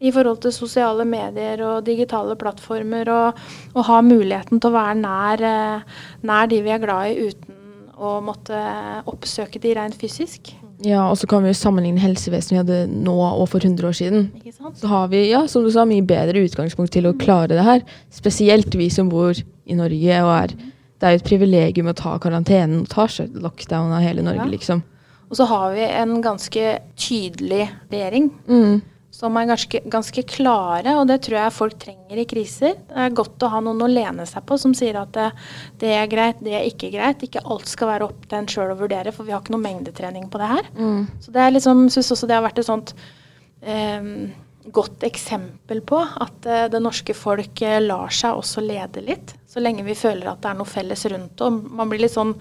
i 0.00 0.10
forhold 0.12 0.40
til 0.44 0.52
sosiale 0.52 1.04
medier 1.04 1.62
og 1.64 1.84
digitale 1.84 2.36
plattformer, 2.36 3.08
og, 3.08 3.38
og 3.74 3.84
ha 3.88 4.00
muligheten 4.04 4.60
til 4.60 4.70
å 4.70 4.76
være 4.76 4.94
nær, 5.00 5.40
eh, 5.40 5.80
nær 6.22 6.46
de 6.50 6.60
vi 6.62 6.70
er 6.70 6.78
glad 6.82 7.10
i, 7.10 7.30
uten 7.30 7.60
å 7.96 8.20
måtte 8.20 8.58
oppsøke 9.06 9.60
de 9.62 9.74
rent 9.74 9.94
fysisk. 9.94 10.52
Ja, 10.82 11.04
og 11.10 11.16
så 11.16 11.26
kan 11.30 11.42
vi 11.42 11.52
jo 11.52 11.54
sammenligne 11.58 12.00
helsevesenet 12.02 12.50
vi 12.52 12.58
hadde 12.62 12.78
nå 13.04 13.14
og 13.14 13.48
for 13.48 13.58
100 13.62 13.86
år 13.88 13.92
siden. 13.96 14.30
Ikke 14.40 14.52
sant? 14.56 14.78
Så 14.78 14.88
har 14.90 15.08
vi, 15.08 15.30
ja, 15.30 15.46
som 15.46 15.62
du 15.64 15.70
sa, 15.70 15.84
mye 15.84 16.02
bedre 16.06 16.42
utgangspunkt 16.44 16.92
til 16.92 17.06
å 17.06 17.14
klare 17.18 17.48
det 17.54 17.64
her. 17.64 17.82
Spesielt 18.10 18.74
vi 18.74 18.88
som 18.90 19.08
bor 19.08 19.32
i 19.34 19.74
Norge 19.74 20.22
og 20.24 20.32
er 20.42 20.56
Det 21.00 21.08
er 21.08 21.16
jo 21.18 21.22
et 21.22 21.28
privilegium 21.28 21.88
å 21.90 21.94
ta 21.94 22.18
karantenen 22.18 22.80
og 22.80 22.88
ta 22.88 23.04
lockdown 23.06 23.92
av 23.92 24.00
hele 24.00 24.22
Norge, 24.22 24.38
Ja. 24.38 24.46
liksom. 24.46 24.82
Og 25.28 25.36
så 25.36 25.44
har 25.46 25.72
vi 25.74 25.80
en 25.82 26.22
ganske 26.22 26.78
tydelig 26.96 27.68
regjering 27.90 28.30
Mm. 28.48 28.80
Som 29.24 29.38
er 29.40 29.48
ganske, 29.48 29.80
ganske 29.90 30.24
klare, 30.28 30.94
og 31.00 31.08
det 31.08 31.22
tror 31.24 31.38
jeg 31.38 31.56
folk 31.56 31.76
trenger 31.80 32.20
i 32.20 32.26
kriser. 32.28 32.76
Det 32.90 33.06
er 33.06 33.16
godt 33.16 33.44
å 33.44 33.50
ha 33.54 33.62
noen 33.64 33.82
å 33.86 33.90
lene 33.90 34.26
seg 34.28 34.44
på 34.48 34.58
som 34.60 34.76
sier 34.76 34.98
at 35.00 35.12
det, 35.16 35.30
det 35.80 35.92
er 35.96 36.10
greit, 36.12 36.42
det 36.44 36.54
er 36.58 36.68
ikke 36.68 36.92
greit. 36.92 37.24
Ikke 37.24 37.42
alt 37.42 37.70
skal 37.70 37.94
være 37.94 38.08
opp 38.10 38.28
til 38.28 38.42
en 38.42 38.48
sjøl 38.50 38.74
å 38.74 38.78
vurdere, 38.78 39.14
for 39.16 39.26
vi 39.26 39.34
har 39.34 39.42
ikke 39.42 39.56
noe 39.56 39.64
mengdetrening 39.64 40.28
på 40.32 40.40
det 40.42 40.50
her. 40.52 40.72
Mm. 40.76 41.04
Så 41.24 41.34
det 41.34 41.44
er 41.44 41.54
liksom, 41.54 41.86
syns 41.94 42.12
også 42.16 42.28
det 42.28 42.36
har 42.36 42.44
vært 42.44 42.60
et 42.60 42.68
sånt 42.68 42.94
eh, 43.64 44.10
godt 44.74 45.04
eksempel 45.08 45.80
på 45.84 46.00
at 46.00 46.46
eh, 46.48 46.66
det 46.72 46.82
norske 46.82 47.16
folk 47.16 47.64
eh, 47.64 47.80
lar 47.84 48.12
seg 48.14 48.36
også 48.40 48.64
lede 48.64 49.04
litt. 49.04 49.34
Så 49.48 49.62
lenge 49.62 49.86
vi 49.86 49.96
føler 49.98 50.30
at 50.30 50.44
det 50.44 50.52
er 50.52 50.60
noe 50.60 50.68
felles 50.68 51.04
rundt 51.12 51.36
det. 51.38 51.48
Og 51.48 51.74
man 51.80 51.90
blir 51.90 52.04
litt 52.04 52.16
sånn 52.16 52.34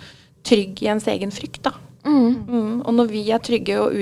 trygg 0.43 0.83
i 0.83 0.91
ens 0.91 1.07
egen 1.11 1.31
frykt, 1.31 1.63
da. 1.69 1.75
Mm, 2.03 2.81
og 2.83 2.91
når 2.97 3.11
vi 3.13 3.21
er 3.31 3.39
trygge 3.39 3.77
og 3.79 3.95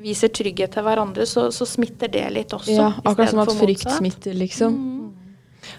utviser 0.00 0.32
trygghet 0.32 0.72
til 0.72 0.82
hverandre, 0.86 1.26
så, 1.28 1.50
så 1.52 1.66
smitter 1.68 2.08
det 2.08 2.26
litt 2.32 2.52
også. 2.56 2.72
Ja, 2.72 2.92
akkurat 3.04 3.30
som 3.30 3.42
at 3.44 3.52
frykt 3.52 3.84
motsatt. 3.84 3.98
smitter, 3.98 4.34
liksom. 4.34 4.78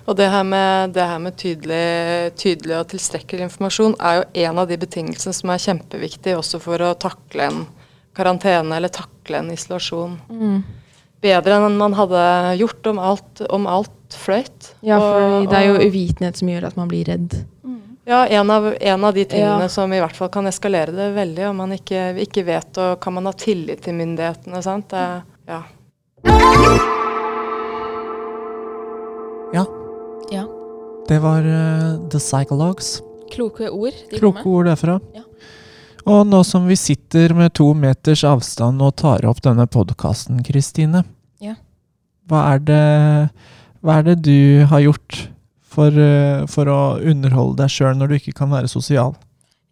Og 0.05 0.15
det 0.15 0.29
her 0.29 0.43
med, 0.45 0.93
det 0.93 1.05
her 1.09 1.19
med 1.19 1.37
tydelig, 1.37 2.33
tydelig 2.37 2.75
og 2.77 2.87
tilstrekkelig 2.91 3.47
informasjon 3.49 3.95
er 3.99 4.19
jo 4.19 4.27
en 4.45 4.59
av 4.61 4.69
de 4.69 4.77
betingelsene 4.77 5.33
som 5.33 5.49
er 5.49 5.63
kjempeviktig 5.63 6.35
også 6.37 6.61
for 6.61 6.81
å 6.85 6.93
takle 7.01 7.47
en 7.49 7.63
karantene 8.17 8.77
eller 8.77 8.93
takle 8.93 9.41
en 9.41 9.49
isolasjon. 9.53 10.19
Mm. 10.29 10.61
Bedre 11.21 11.57
enn 11.57 11.77
man 11.77 11.93
hadde 11.97 12.21
gjort 12.61 12.87
om 12.89 13.01
alt, 13.01 13.41
om 13.49 13.67
alt 13.69 14.17
fløyt. 14.21 14.71
Ja, 14.85 14.99
for 14.99 15.41
Og- 15.41 15.49
det 15.49 15.57
er 15.57 15.67
jo 15.69 15.89
uvitenhet 15.89 16.37
som 16.37 16.47
gjør 16.49 16.67
at 16.67 16.77
man 16.77 16.89
blir 16.89 17.05
redd. 17.05 17.45
Ja, 18.11 18.25
en 18.27 18.49
av, 18.51 18.65
en 18.81 19.03
av 19.07 19.13
de 19.15 19.23
tingene 19.25 19.67
Ja. 19.67 19.69
som 19.71 19.93
i 19.95 19.99
hvert 20.01 20.15
fall 20.17 20.27
kan 20.33 20.47
eskalere 20.49 20.91
det 20.91 21.05
veldig, 21.15 21.45
om 21.49 21.61
man 21.63 21.71
ikke, 21.71 22.09
ikke 22.19 22.43
vet 22.43 22.77
og 22.83 22.97
kan 22.99 23.13
man 23.15 23.29
ha 23.29 23.31
tillit 23.31 23.85
til 23.85 23.95
myndighetene. 23.95 24.59
sant? 24.65 24.89
Det, 24.91 25.05
ja. 25.47 25.61
Ja, 29.53 29.65
Ja. 30.31 30.43
det 31.07 31.19
var 31.19 31.41
uh, 31.47 32.09
The 32.09 32.19
Psychologues. 32.19 33.01
Kloke 33.31 33.69
ord. 33.69 33.93
de 34.11 34.19
Kloke 34.19 34.43
ord 34.45 34.65
derfra. 34.67 34.99
Ja. 35.15 35.23
Og 36.05 36.25
nå 36.27 36.43
som 36.43 36.67
vi 36.67 36.75
sitter 36.75 37.33
med 37.37 37.53
to 37.53 37.73
meters 37.77 38.23
avstand 38.27 38.81
og 38.81 38.95
tar 38.99 39.23
opp 39.29 39.39
denne 39.45 39.67
podkasten, 39.71 40.41
Kristine. 40.43 41.03
Ja. 41.39 41.55
Hva 42.27 42.55
er 42.55 42.59
det 42.59 43.29
Hva 43.81 43.97
er 43.99 44.03
det 44.11 44.21
du 44.27 44.65
har 44.69 44.79
gjort 44.83 45.29
for, 45.71 45.87
eh, 45.87 46.45
for 46.51 46.71
å 46.71 46.79
underholde 46.99 47.61
deg 47.63 47.71
sjøl 47.71 47.97
når 47.97 48.11
du 48.11 48.17
ikke 48.19 48.37
kan 48.41 48.51
være 48.51 48.71
sosial? 48.71 49.15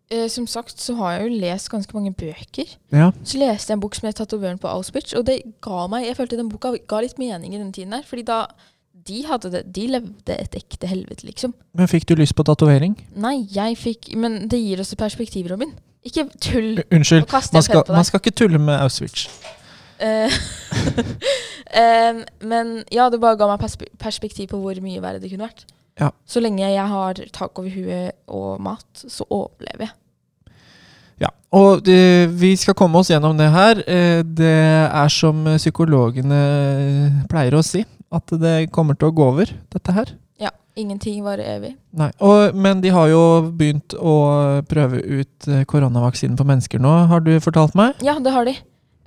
Eh, 0.09 0.27
som 0.27 0.47
sagt 0.49 0.81
så 0.81 0.95
har 0.97 1.11
jeg 1.13 1.27
jo 1.27 1.39
lest 1.43 1.69
ganske 1.69 1.93
mange 1.93 2.13
bøker. 2.17 2.71
Ja. 2.91 3.11
Så 3.21 3.37
leste 3.37 3.69
jeg 3.69 3.77
en 3.77 3.83
bok 3.83 3.95
som 3.95 4.07
het 4.07 4.17
'Tatovøren 4.17 4.57
på 4.57 4.71
Auschwitz', 4.71 5.13
og 5.17 5.25
det 5.25 5.43
ga 5.61 5.87
meg 5.87 6.07
Jeg 6.07 6.17
følte 6.17 6.37
den 6.37 6.49
boka 6.49 6.73
ga 6.87 6.99
litt 6.99 7.19
mening 7.19 7.53
i 7.53 7.57
den 7.57 7.71
tiden 7.71 7.91
der. 7.91 8.01
Fordi 8.01 8.25
da 8.25 8.47
de 9.07 9.23
hadde 9.23 9.51
det 9.51 9.73
De 9.73 9.87
levde 9.87 10.33
et 10.39 10.55
ekte 10.55 10.87
helvete, 10.87 11.25
liksom. 11.25 11.53
Men 11.73 11.87
fikk 11.87 12.05
du 12.07 12.15
lyst 12.15 12.35
på 12.35 12.43
tatovering? 12.43 12.97
Nei, 13.15 13.47
jeg 13.51 13.77
fikk 13.77 14.15
Men 14.15 14.47
det 14.47 14.59
gir 14.59 14.79
oss 14.79 14.93
et 14.93 14.97
perspektiv, 14.97 15.47
Robin. 15.51 15.73
Ikke 16.03 16.29
tull 16.41 16.83
Unnskyld, 16.91 17.31
man 17.53 17.61
skal, 17.61 17.83
man 17.87 18.03
skal 18.03 18.19
ikke 18.19 18.35
tulle 18.35 18.57
med 18.57 18.79
Auschwitz. 18.79 19.27
Em, 20.01 20.31
men 22.51 22.83
ja, 22.91 23.09
det 23.09 23.19
bare 23.19 23.35
ga 23.37 23.47
meg 23.51 23.59
perspektiv 23.99 24.47
på 24.47 24.57
hvor 24.57 24.81
mye 24.81 25.01
verre 25.01 25.19
det 25.19 25.29
kunne 25.29 25.49
vært. 25.49 25.65
Ja. 25.99 26.11
Så 26.27 26.41
lenge 26.43 26.63
jeg 26.63 26.85
har 26.91 27.19
tak 27.35 27.59
over 27.59 27.69
huet 27.73 28.15
og 28.27 28.61
mat, 28.63 28.87
så 28.95 29.27
overlever 29.27 29.89
jeg. 29.89 29.95
Ja, 31.19 31.33
og 31.51 31.83
det, 31.83 32.29
vi 32.39 32.53
skal 32.59 32.77
komme 32.79 33.01
oss 33.01 33.11
gjennom 33.11 33.35
det 33.39 33.49
her. 33.51 33.83
Eh, 33.83 34.21
det 34.23 34.55
er 34.87 35.11
som 35.11 35.43
psykologene 35.57 36.39
pleier 37.31 37.59
å 37.59 37.63
si, 37.65 37.83
at 38.15 38.31
det 38.39 38.71
kommer 38.75 38.95
til 38.95 39.11
å 39.11 39.15
gå 39.15 39.27
over, 39.33 39.51
dette 39.73 39.95
her. 39.95 40.13
Ja, 40.39 40.53
Ingenting 40.79 41.19
varer 41.25 41.43
evig. 41.57 41.73
Nei, 41.99 42.07
og, 42.23 42.55
Men 42.55 42.79
de 42.79 42.93
har 42.95 43.09
jo 43.11 43.23
begynt 43.51 43.95
å 43.99 44.15
prøve 44.69 45.01
ut 45.03 45.49
eh, 45.51 45.65
koronavaksinen 45.67 46.39
på 46.39 46.47
mennesker 46.47 46.79
nå, 46.79 46.93
har 47.11 47.25
du 47.25 47.33
fortalt 47.43 47.75
meg? 47.75 47.99
Ja, 48.05 48.15
det 48.23 48.31
har 48.31 48.47
de. 48.47 48.55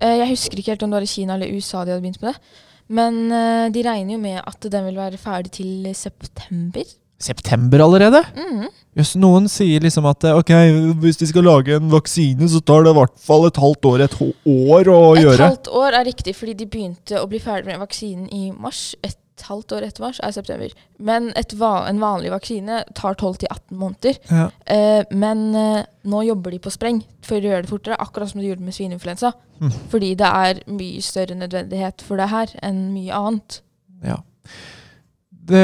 Eh, 0.02 0.18
jeg 0.20 0.34
husker 0.34 0.60
ikke 0.60 0.74
helt 0.74 0.84
om 0.84 0.92
det 0.92 1.00
var 1.00 1.06
i 1.06 1.14
Kina 1.14 1.38
eller 1.38 1.54
USA 1.54 1.86
de 1.86 1.94
hadde 1.94 2.04
begynt 2.04 2.20
med 2.20 2.34
det. 2.34 2.60
Men 2.88 3.30
eh, 3.32 3.68
de 3.72 3.82
regner 3.86 4.16
jo 4.16 4.20
med 4.22 4.40
at 4.42 4.70
den 4.72 4.84
vil 4.88 4.96
være 4.98 5.18
ferdig 5.20 5.52
til 5.60 5.92
september. 5.94 6.84
September 7.22 7.84
allerede? 7.84 8.22
Mhm. 8.34 8.68
Jøss, 8.98 9.14
noen 9.16 9.46
sier 9.48 9.80
liksom 9.80 10.04
at 10.10 10.24
eh, 10.28 10.36
ok, 10.36 10.50
hvis 11.00 11.16
de 11.16 11.26
skal 11.30 11.46
lage 11.46 11.78
en 11.78 11.86
vaksine, 11.88 12.44
så 12.50 12.60
tar 12.60 12.82
det 12.84 12.92
i 12.92 12.98
hvert 12.98 13.14
fall 13.24 13.46
et 13.48 13.56
halvt 13.62 13.88
år, 13.88 14.02
et 14.04 14.16
år 14.20 14.90
å 14.92 14.98
Et 15.16 15.22
gjøre. 15.22 15.38
halvt 15.46 15.70
år 15.72 15.96
er 16.00 16.04
riktig, 16.10 16.34
fordi 16.36 16.52
de 16.60 16.66
begynte 16.66 17.16
å 17.22 17.28
bli 17.30 17.40
ferdig 17.40 17.70
med 17.70 17.80
vaksinen 17.80 18.26
i 18.34 18.50
mars. 18.52 18.94
Et 19.02 19.16
halvt 19.48 19.72
år 19.76 19.86
etter 19.86 20.04
mars 20.04 20.20
er 20.22 20.32
september. 20.34 20.72
Men 20.98 21.30
et 21.36 21.54
va 21.58 21.86
en 21.88 22.00
vanlig 22.02 22.30
vaksine 22.32 22.82
tar 22.98 23.14
12-18 23.20 23.72
måneder. 23.80 24.18
Ja. 24.30 24.48
Eh, 24.66 25.04
men 25.10 25.54
eh, 25.58 25.84
nå 26.04 26.22
jobber 26.26 26.50
de 26.54 26.58
på 26.64 26.70
spreng 26.74 27.02
for 27.22 27.36
å 27.38 27.46
gjøre 27.50 27.62
det 27.66 27.70
fortere, 27.72 27.98
akkurat 28.02 28.30
som 28.32 28.40
de 28.42 28.48
gjorde 28.50 28.64
med 28.66 28.74
svineinfluensa. 28.76 29.32
Mm. 29.62 29.72
Fordi 29.92 30.14
det 30.18 30.30
er 30.46 30.62
mye 30.74 31.02
større 31.02 31.36
nødvendighet 31.38 32.02
for 32.06 32.18
det 32.22 32.30
her 32.32 32.54
enn 32.62 32.84
mye 32.94 33.14
annet. 33.14 33.60
ja. 34.04 34.20
Det, 35.42 35.62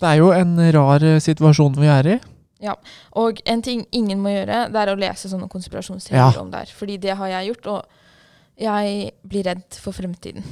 det 0.00 0.08
er 0.08 0.18
jo 0.20 0.32
en 0.36 0.58
rar 0.74 1.04
eh, 1.06 1.20
situasjon 1.22 1.78
vi 1.80 1.88
er 1.90 2.08
i. 2.12 2.18
Ja, 2.60 2.74
Og 3.16 3.38
en 3.46 3.62
ting 3.62 3.84
ingen 3.94 4.18
må 4.20 4.32
gjøre, 4.34 4.64
det 4.74 4.80
er 4.82 4.90
å 4.92 4.98
lese 4.98 5.30
sånne 5.30 5.46
konspirasjonsteorier 5.48 6.34
Ja. 6.34 6.42
om 6.42 6.50
det 6.50 6.64
her. 6.64 6.72
Fordi 6.74 6.96
det 6.98 7.14
har 7.16 7.30
jeg 7.32 7.52
gjort, 7.52 7.66
og 7.66 7.86
jeg 8.58 9.12
blir 9.22 9.46
redd 9.46 9.78
for 9.78 9.94
fremtiden. 9.94 10.42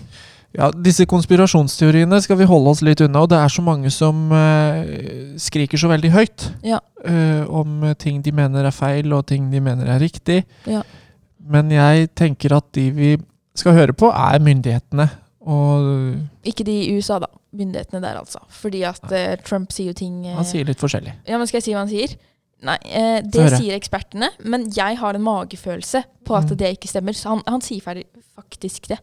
Ja, 0.57 0.71
Disse 0.73 1.05
konspirasjonsteoriene 1.09 2.17
skal 2.25 2.39
vi 2.41 2.47
holde 2.49 2.71
oss 2.73 2.81
litt 2.85 3.01
unna, 3.05 3.21
og 3.27 3.29
det 3.29 3.37
er 3.43 3.53
så 3.53 3.63
mange 3.65 3.91
som 3.93 4.31
uh, 4.33 4.79
skriker 5.41 5.77
så 5.81 5.91
veldig 5.93 6.11
høyt 6.15 6.47
Ja. 6.65 6.79
uh, 7.05 7.45
om 7.61 7.83
ting 8.01 8.23
de 8.25 8.33
mener 8.33 8.65
er 8.65 8.73
feil, 8.75 9.13
og 9.13 9.27
ting 9.29 9.51
de 9.53 9.61
mener 9.61 9.87
er 9.93 10.01
riktig. 10.01 10.45
Ja. 10.67 10.81
Men 11.47 11.69
jeg 11.71 12.09
tenker 12.17 12.57
at 12.57 12.71
de 12.75 12.87
vi 12.97 13.11
skal 13.57 13.77
høre 13.77 13.93
på, 13.97 14.09
er 14.11 14.41
myndighetene. 14.43 15.09
Og 15.47 16.17
Ikke 16.49 16.65
de 16.67 16.73
i 16.89 16.97
USA, 16.97 17.21
da. 17.23 17.29
Myndighetene 17.57 18.01
der, 18.03 18.17
altså. 18.19 18.41
Fordi 18.51 18.83
at 18.89 19.05
uh, 19.13 19.37
Trump 19.47 19.71
sier 19.73 19.93
jo 19.93 19.97
ting 19.97 20.25
han 20.27 20.45
sier 20.45 20.67
litt 20.67 20.81
forskjellig. 20.83 21.13
Ja, 21.29 21.39
men 21.39 21.47
Skal 21.47 21.61
jeg 21.61 21.69
si 21.69 21.77
hva 21.77 21.85
han 21.85 21.93
sier? 21.93 22.17
Nei, 22.67 22.79
det 23.29 23.51
sier 23.53 23.77
ekspertene, 23.77 24.31
men 24.49 24.71
jeg 24.73 24.97
har 24.97 25.15
en 25.15 25.23
magefølelse 25.23 26.01
på 26.25 26.35
at 26.39 26.49
Mm. 26.49 26.57
det 26.57 26.71
ikke 26.79 26.89
stemmer. 26.89 27.13
Så 27.13 27.29
han, 27.35 27.43
han 27.47 27.61
sier 27.61 27.85
faktisk 27.85 28.89
det. 28.89 28.97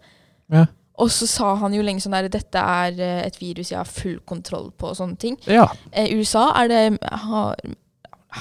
Ja. 0.52 0.66
Og 1.02 1.10
så 1.10 1.26
sa 1.30 1.54
han 1.58 1.74
jo 1.74 1.82
lenge 1.86 2.04
sånn 2.04 2.14
der 2.14 2.30
dette 2.32 2.60
er 2.60 3.00
eh, 3.02 3.22
et 3.26 3.40
virus 3.42 3.72
jeg 3.72 3.80
har 3.80 3.90
full 3.90 4.20
kontroll 4.30 4.70
på 4.78 4.92
og 4.92 5.00
sånne 5.00 5.18
ting. 5.20 5.38
Ja. 5.50 5.66
Eh, 5.92 6.12
USA 6.20 6.52
er 6.62 6.70
det 6.70 6.82
har, 7.24 7.58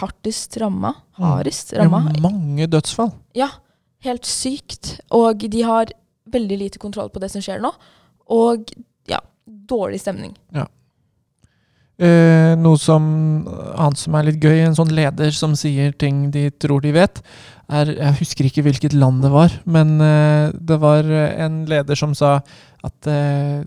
hardest 0.03 0.59
ramma. 0.61 0.95
Hardest 1.17 1.73
Hardest 1.73 1.75
Det 1.77 1.87
er 1.87 2.27
mange 2.27 2.69
dødsfall. 2.69 3.15
Ja, 3.39 3.49
helt 4.05 4.29
sykt. 4.29 4.99
Og 5.17 5.47
de 5.49 5.65
har 5.65 5.95
veldig 6.33 6.61
lite 6.67 6.83
kontroll 6.83 7.11
på 7.13 7.23
det 7.23 7.33
som 7.33 7.45
skjer 7.45 7.63
nå. 7.65 7.73
Og 8.33 8.69
ja, 9.09 9.21
dårlig 9.47 10.03
stemning. 10.05 10.37
Eh, 12.01 12.55
noe 12.59 12.79
som 12.81 13.05
annet 13.77 14.01
som 14.01 14.15
er 14.17 14.31
litt 14.31 14.43
gøy, 14.43 14.63
en 14.65 14.77
sånn 14.77 14.93
leder 14.97 15.31
som 15.37 15.53
sier 15.59 15.93
ting 15.93 16.31
de 16.35 16.49
tror 16.63 16.81
de 16.83 16.95
vet, 16.97 17.21
er 17.73 17.93
Jeg 17.93 18.19
husker 18.19 18.49
ikke 18.49 18.65
hvilket 18.67 18.93
land 18.97 19.23
det 19.25 19.31
var, 19.33 19.53
men 19.65 19.95
uh, 20.01 20.51
det 20.53 20.77
var 20.83 21.07
en 21.09 21.63
leder 21.65 21.97
som 21.97 22.13
sa 22.17 22.35
at 22.85 23.09
uh, 23.09 23.63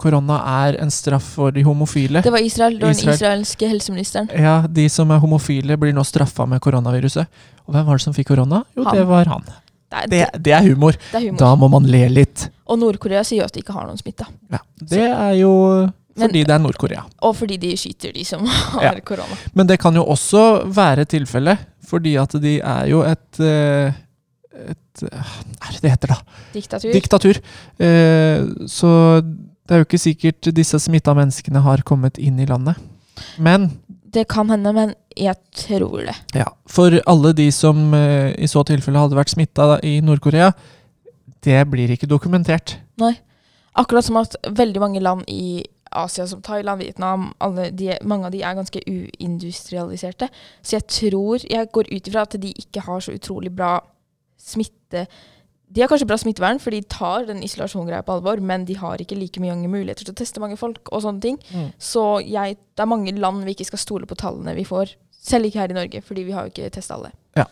korona 0.00 0.38
er 0.64 0.78
en 0.80 0.92
straff 0.92 1.26
for 1.36 1.52
de 1.52 1.64
homofile. 1.66 2.22
Det 2.24 2.32
var 2.32 2.40
Israel. 2.40 2.78
Det 2.78 2.86
var 2.86 2.94
den 2.94 3.02
Israel. 3.02 3.18
israelske 3.18 3.68
helseministeren. 3.68 4.30
Ja, 4.32 4.62
de 4.68 4.86
som 4.88 5.10
er 5.12 5.20
homofile, 5.20 5.76
blir 5.76 5.92
nå 5.92 6.04
straffa 6.08 6.46
med 6.48 6.62
koronaviruset. 6.64 7.28
Og 7.66 7.74
hvem 7.74 7.84
var 7.90 8.00
det 8.00 8.06
som 8.06 8.16
fikk 8.16 8.30
korona? 8.32 8.62
Jo, 8.76 8.86
Han. 8.86 8.96
det 8.96 9.04
var 9.10 9.28
han. 9.34 9.44
Det 9.90 9.98
er, 9.98 10.06
Det, 10.08 10.42
det 10.46 10.52
er 10.56 10.62
humor. 10.70 10.96
det 11.10 11.18
er 11.18 11.26
humor. 11.26 11.38
Da 11.42 11.54
må 11.58 11.68
man 11.68 11.84
le 11.90 12.04
litt. 12.08 12.48
Og 12.70 12.78
Nord-Korea 12.80 13.24
sier 13.26 13.42
jo 13.42 13.50
at 13.50 13.52
de 13.52 13.60
ikke 13.60 13.74
har 13.76 13.88
noen 13.90 13.98
smitte. 14.00 14.24
Ja, 14.48 14.62
det 14.80 15.04
er 15.10 15.34
jo 15.42 15.52
fordi 16.18 16.42
det 16.44 16.54
er 16.54 16.58
Nord-Korea. 16.62 17.02
Og 17.22 17.36
fordi 17.38 17.56
de 17.62 17.74
skyter 17.78 18.12
de 18.16 18.24
som 18.26 18.44
har 18.74 18.82
Ja. 18.82 18.92
korona. 19.00 19.36
Men 19.54 19.66
det 19.70 19.78
kan 19.80 19.94
jo 19.94 20.04
også 20.04 20.64
være 20.66 21.04
tilfellet, 21.04 21.58
fordi 21.86 22.16
at 22.20 22.34
de 22.42 22.56
er 22.60 22.86
jo 22.90 23.02
et 23.06 23.40
eh, 23.40 23.92
et 24.60 25.00
Hva 25.06 25.68
er 25.70 25.72
det 25.76 25.82
det 25.84 25.90
heter, 25.94 26.08
da? 26.08 26.40
Diktatur. 26.52 26.92
Diktatur. 26.92 27.38
Eh, 27.80 28.42
så 28.68 28.90
det 29.22 29.76
er 29.76 29.80
jo 29.84 29.86
ikke 29.86 30.00
sikkert 30.02 30.50
disse 30.56 30.80
smitta 30.82 31.14
menneskene 31.16 31.62
har 31.64 31.80
kommet 31.86 32.18
inn 32.18 32.40
i 32.42 32.46
landet. 32.50 32.76
Men 33.38 33.70
det 34.10 34.26
kan 34.28 34.50
hende, 34.50 34.72
men 34.74 34.92
jeg 35.16 35.36
tror 35.54 36.02
det. 36.08 36.16
ja, 36.34 36.48
for 36.68 36.90
alle 37.06 37.32
de 37.38 37.46
som 37.54 37.94
eh, 37.94 38.34
i 38.42 38.48
så 38.50 38.64
tilfelle 38.66 38.98
hadde 38.98 39.16
vært 39.16 39.30
smitta 39.32 39.78
i 39.86 40.00
Nord-Korea, 40.04 40.50
det 41.46 41.60
blir 41.70 41.94
ikke 41.94 42.08
dokumentert. 42.10 42.74
Nei. 43.00 43.14
Akkurat 43.78 44.04
som 44.04 44.18
at 44.20 44.34
veldig 44.50 44.80
mange 44.82 45.00
land 45.00 45.22
i 45.30 45.62
Asia, 45.90 46.26
som 46.26 46.42
Thailand, 46.42 46.82
Vietnam, 46.82 47.32
de, 47.74 47.96
mange 48.06 48.28
av 48.28 48.32
de 48.34 48.42
er 48.42 48.54
ganske 48.58 48.80
uindustrialiserte. 48.86 50.28
Så 50.62 50.76
jeg 50.76 50.86
tror 50.86 51.46
Jeg 51.50 51.70
går 51.72 51.90
ut 51.90 52.08
ifra 52.08 52.22
at 52.22 52.36
de 52.40 52.52
ikke 52.52 52.84
har 52.86 53.00
så 53.00 53.12
utrolig 53.16 53.52
bra 53.54 53.78
smitte... 54.38 55.06
De 55.70 55.80
har 55.80 55.88
kanskje 55.88 56.06
bra 56.10 56.16
smittevern, 56.18 56.58
for 56.58 56.74
de 56.74 56.80
tar 56.82 57.28
den 57.28 57.44
isolasjongreia 57.46 58.02
på 58.02 58.16
alvor, 58.16 58.40
men 58.42 58.64
de 58.66 58.74
har 58.74 58.98
ikke 58.98 59.14
like 59.14 59.38
mange 59.38 59.68
muligheter 59.70 60.02
til 60.02 60.16
å 60.16 60.18
teste 60.18 60.42
mange 60.42 60.56
folk 60.58 60.90
og 60.90 61.04
sånne 61.04 61.22
ting. 61.22 61.36
Mm. 61.54 61.68
Så 61.78 62.02
jeg, 62.26 62.56
det 62.74 62.82
er 62.82 62.90
mange 62.90 63.14
land 63.14 63.44
vi 63.46 63.54
ikke 63.54 63.68
skal 63.68 63.78
stole 63.78 64.08
på 64.10 64.18
tallene 64.18 64.56
vi 64.56 64.66
får. 64.66 64.96
Selv 65.14 65.46
ikke 65.46 65.60
her 65.62 65.70
i 65.70 65.76
Norge, 65.78 66.02
fordi 66.02 66.24
vi 66.26 66.34
har 66.34 66.48
jo 66.48 66.50
ikke 66.50 66.72
testa 66.74 66.96
alle. 66.96 67.12
Ja. 67.38 67.46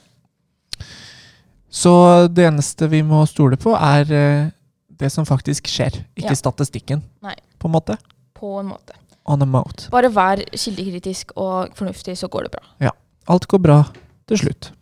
Så 1.71 1.93
det 2.33 2.49
eneste 2.49 2.89
vi 2.91 3.05
må 3.07 3.23
stole 3.31 3.59
på, 3.61 3.77
er 3.77 4.11
eh, 4.11 4.51
det 4.99 5.11
som 5.15 5.27
faktisk 5.29 5.69
skjer, 5.71 6.03
ikke 6.19 6.35
Ja. 6.35 6.43
statistikken, 6.43 7.05
Nei. 7.23 7.37
på 7.59 7.69
en 7.69 7.77
måte. 7.77 7.99
På 8.39 8.59
en 8.61 8.71
måte. 8.71 8.97
On 9.29 9.43
a 9.43 9.47
mote. 9.49 9.91
Bare 9.93 10.09
vær 10.15 10.41
kildekritisk 10.55 11.35
og 11.37 11.75
fornuftig, 11.77 12.17
så 12.19 12.31
går 12.33 12.49
det 12.49 12.55
bra. 12.57 12.65
Ja. 12.89 12.95
Alt 13.29 13.47
går 13.51 13.61
bra 13.61 13.83
til 14.29 14.41
slutt. 14.41 14.73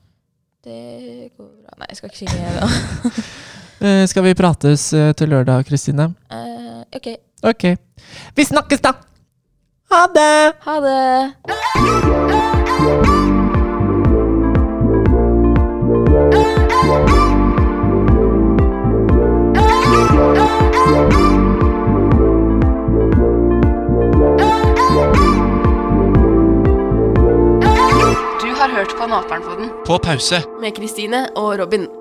Det 0.67 1.31
går 1.37 1.49
bra. 1.49 1.79
Nei, 1.81 1.87
jeg 1.91 1.97
skal 1.99 2.13
ikke 2.13 2.23
synge 2.25 2.39
det. 2.61 3.25
Eh, 3.77 4.07
skal 4.09 4.25
vi 4.25 4.31
prates 4.33 4.87
eh, 4.97 5.11
til 5.13 5.29
lørdag, 5.29 5.67
Kristine? 5.69 6.07
Uh, 6.33 6.81
ok. 6.97 7.07
Ok. 7.45 7.65
Vi 8.33 8.45
snakkes, 8.49 8.81
da! 8.81 8.97
Ha 9.93 10.07
det! 10.17 10.53
Ha 10.65 10.81
det. 10.81 11.37
Du 21.11 21.26
på. 29.09 29.69
På 29.87 29.99
pause. 29.99 30.43
Med 30.61 30.77
Kristine 30.77 31.29
og 31.37 31.59
Robin. 31.59 31.96